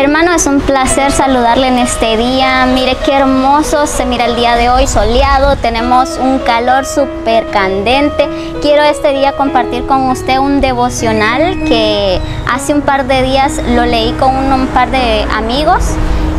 Hermano, 0.00 0.32
es 0.32 0.46
un 0.46 0.60
placer 0.60 1.10
saludarle 1.10 1.66
en 1.66 1.78
este 1.78 2.16
día. 2.16 2.66
Mire 2.66 2.96
qué 3.04 3.14
hermoso 3.14 3.84
se 3.88 4.06
mira 4.06 4.26
el 4.26 4.36
día 4.36 4.54
de 4.54 4.70
hoy, 4.70 4.86
soleado. 4.86 5.56
Tenemos 5.56 6.20
un 6.22 6.38
calor 6.38 6.86
súper 6.86 7.50
candente. 7.50 8.28
Quiero 8.62 8.84
este 8.84 9.12
día 9.12 9.32
compartir 9.32 9.86
con 9.86 10.08
usted 10.08 10.38
un 10.38 10.60
devocional 10.60 11.64
que 11.64 12.20
hace 12.48 12.74
un 12.74 12.82
par 12.82 13.08
de 13.08 13.24
días 13.24 13.60
lo 13.74 13.86
leí 13.86 14.12
con 14.12 14.36
un, 14.36 14.68
par 14.68 14.88
de 14.92 15.26
amigos 15.34 15.82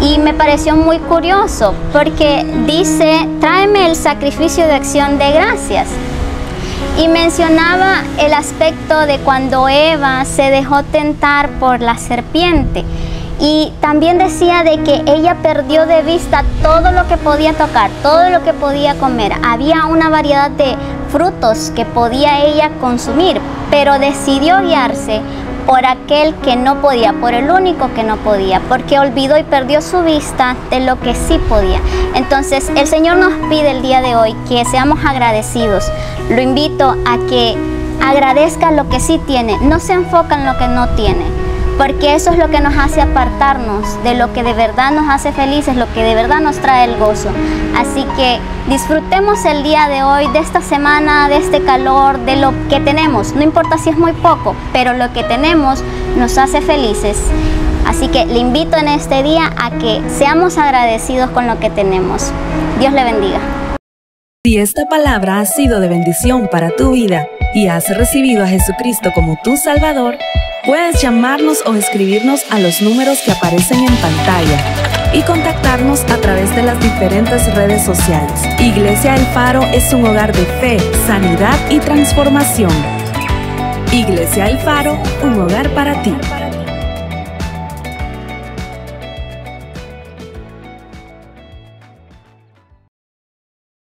y 0.02 0.20
me 0.20 0.34
pareció 0.34 0.78
muy 0.78 1.00
curioso 1.00 1.76
porque 1.91 2.46
dice, 2.66 3.28
tráeme 3.41 3.88
el 3.88 3.98
sacrificio 3.98 4.68
de 4.68 4.76
acción 4.76 5.20
de 5.20 5.34
gracias. 5.34 5.89
Y 6.98 7.10
mencionaba 7.10 8.04
el 8.20 8.34
aspecto 8.34 9.06
de 9.06 9.18
cuando 9.18 9.68
Eva 9.68 10.23
se 10.23 10.43
dejó 10.43 10.84
tentar 10.84 11.50
por 11.60 11.82
la 11.82 11.98
serpiente. 11.98 12.86
Y 13.39 13.71
también 13.79 14.18
decía 14.18 14.64
de 14.64 14.84
que 14.84 15.02
ella 15.06 15.38
perdió 15.42 15.86
de 15.86 16.02
vista 16.02 16.43
todo 16.61 16.92
lo 16.92 17.07
que 17.07 17.16
podía 17.16 17.54
tocar, 17.54 17.89
todo 18.04 18.29
lo 18.29 18.43
que 18.43 18.54
podía 18.54 18.96
comer. 18.96 19.32
Había 19.43 19.86
una 19.86 20.10
variedad 20.10 20.52
de 20.52 20.75
frutos 21.10 21.71
que 21.74 21.86
podía 21.86 22.43
ella 22.43 22.70
consumir, 22.82 23.39
pero 23.71 23.98
decidió 23.98 24.62
guiarse 24.62 25.21
por 25.65 25.86
aquel 25.86 26.36
que 26.36 26.57
no 26.57 26.82
podía, 26.82 27.14
por 27.14 27.34
el 27.34 27.50
único 27.50 27.93
que 27.93 28.04
no 28.04 28.18
podía, 28.18 28.60
porque 28.68 29.00
olvidó 29.00 29.38
y 29.38 29.43
perdió 29.43 29.82
su 29.82 30.01
vista 30.01 30.57
de 30.70 30.82
lo 30.82 31.00
que 31.00 31.15
sí 31.15 31.40
podía. 31.48 31.79
Entonces 32.16 32.70
el 32.76 32.88
Señor 32.88 33.17
nos 33.17 33.34
pide 33.50 33.72
el 33.72 33.81
día 33.81 34.02
de 34.02 34.16
hoy 34.16 34.36
que 34.50 34.66
seamos 34.66 35.00
agradecidos. 35.06 35.90
Lo 36.30 36.42
invito 36.42 36.95
a 37.06 37.17
que 37.30 37.56
agradezca 38.03 38.72
lo 38.72 38.90
que 38.90 39.00
sí 39.00 39.20
tiene, 39.28 39.58
no 39.62 39.80
se 39.80 39.94
enfoca 39.94 40.36
en 40.36 40.45
lo 40.45 40.58
que 40.58 40.67
no 40.67 40.90
tiene 40.90 41.39
porque 41.80 42.14
eso 42.14 42.32
es 42.32 42.38
lo 42.38 42.50
que 42.50 42.60
nos 42.60 42.76
hace 42.76 43.00
apartarnos 43.00 44.04
de 44.04 44.14
lo 44.14 44.34
que 44.34 44.44
de 44.44 44.52
verdad 44.52 44.92
nos 44.92 45.10
hace 45.10 45.32
felices, 45.32 45.78
lo 45.78 45.92
que 45.94 46.04
de 46.04 46.14
verdad 46.14 46.42
nos 46.42 46.58
trae 46.58 46.84
el 46.84 46.98
gozo. 46.98 47.30
Así 47.74 48.06
que 48.18 48.38
disfrutemos 48.68 49.46
el 49.46 49.64
día 49.64 49.88
de 49.88 50.04
hoy, 50.04 50.28
de 50.34 50.40
esta 50.40 50.60
semana, 50.60 51.30
de 51.30 51.38
este 51.38 51.62
calor, 51.62 52.20
de 52.26 52.36
lo 52.36 52.52
que 52.68 52.82
tenemos. 52.82 53.34
No 53.34 53.44
importa 53.44 53.78
si 53.78 53.92
es 53.92 53.98
muy 53.98 54.12
poco, 54.12 54.58
pero 54.74 54.92
lo 54.92 55.14
que 55.14 55.24
tenemos 55.24 55.82
nos 56.18 56.38
hace 56.38 56.60
felices. 56.60 57.18
Así 57.88 58.10
que 58.10 58.26
le 58.26 58.40
invito 58.40 58.76
en 58.76 58.90
este 58.90 59.24
día 59.24 59.50
a 59.56 59.72
que 59.72 60.02
seamos 60.10 60.58
agradecidos 60.58 61.30
con 61.30 61.48
lo 61.48 61.62
que 61.62 61.70
tenemos. 61.70 62.34
Dios 62.78 62.92
le 62.92 63.06
bendiga. 63.06 63.40
Si 64.46 64.58
esta 64.58 64.86
palabra 64.90 65.40
ha 65.40 65.46
sido 65.46 65.80
de 65.80 65.88
bendición 65.88 66.50
para 66.52 66.72
tu 66.72 66.92
vida 66.92 67.26
y 67.56 67.70
has 67.70 67.88
recibido 67.98 68.44
a 68.44 68.48
Jesucristo 68.48 69.12
como 69.14 69.40
tu 69.42 69.56
Salvador, 69.56 70.18
Puedes 70.70 71.02
llamarnos 71.02 71.64
o 71.66 71.73
escribirnos 71.73 72.45
a 72.52 72.59
los 72.59 72.80
números 72.84 73.23
que 73.25 73.31
aparecen 73.31 73.80
en 73.80 73.95
pantalla 73.95 75.11
y 75.16 75.23
contactarnos 75.23 76.03
a 76.03 76.22
través 76.22 76.56
de 76.56 76.61
las 76.61 76.80
diferentes 76.80 77.52
redes 77.56 77.84
sociales. 77.84 78.39
Iglesia 78.59 79.16
El 79.16 79.26
Faro 79.34 79.64
es 79.73 79.92
un 79.94 80.06
hogar 80.06 80.31
de 80.31 80.45
fe, 80.61 80.78
sanidad 81.08 81.58
y 81.72 81.80
transformación. 81.80 82.70
Iglesia 83.92 84.48
El 84.48 84.59
Faro, 84.59 85.02
un 85.23 85.42
hogar 85.42 85.73
para 85.73 86.03
ti. 86.03 86.14